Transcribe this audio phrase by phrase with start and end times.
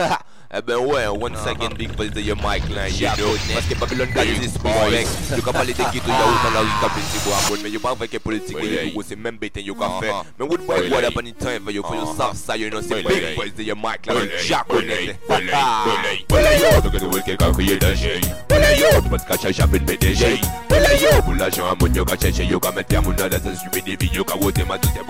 [0.52, 1.44] eh ben ouais, one uh-huh.
[1.44, 5.36] second big boys de your mic line, you know Parce que Babylon got this respect
[5.36, 7.70] You can parler de ghetto yaourt dans la rue, t'as pris c'est bon abonne Mais
[7.70, 10.66] you pas vrai que politique, you go, c'est même bêtin you can faire Mais would
[10.66, 12.16] boy what up any time for you, for you uh-huh.
[12.16, 16.58] soft side, you know C'est big police de your mic line, jack on it Bullet
[16.58, 19.72] you, look at the wicked guy for your danger Bullet you, but catch a shop
[19.74, 22.74] in PDG Bullet you, pull a show, I'm on your catch a shit You can
[22.74, 25.09] make them on others and stupid if you can vote them at the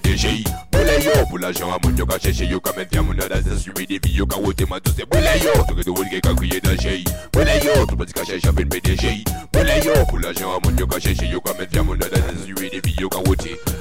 [0.00, 3.18] Bule yo, pou la jan a moun yo ka chè chè yo Kame fiam moun
[3.18, 5.90] nan dan se sube di vi yo ka wote Mato se bule yo, touke di
[5.94, 8.68] wol gen kan kriye dan chè yo Bule yo, toupe di ka chè chè ven
[8.72, 11.28] pe de chè yo Bule yo, pou la jan a moun yo ka chè chè
[11.32, 13.52] yo Kame fiam moun nan dan se sube di vi yo ka wote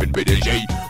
[0.00, 0.89] with me DJ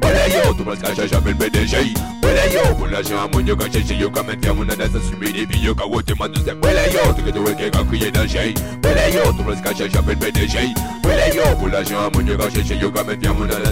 [0.11, 1.77] Wele yo, tu pas cacher jamais le PDG
[2.21, 6.43] Wele yo, pour lâcher un monde, yo ka chercher Yo ka à wote ma douce,
[6.43, 10.57] Tu que tu veux qu'il y tu pas cacher jamais le PDG
[11.05, 13.71] Wele yo, pour lâcher un monde, yo ka chercher Yo ka mettre mon à